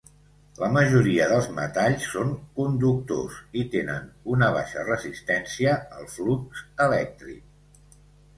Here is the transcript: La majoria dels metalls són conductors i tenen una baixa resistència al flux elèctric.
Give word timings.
La 0.59 0.67
majoria 0.75 1.25
dels 1.31 1.49
metalls 1.57 2.07
són 2.13 2.31
conductors 2.59 3.35
i 3.61 3.63
tenen 3.75 4.09
una 4.37 4.49
baixa 4.57 4.87
resistència 4.89 5.77
al 5.99 6.09
flux 6.17 6.65
elèctric. 6.89 7.95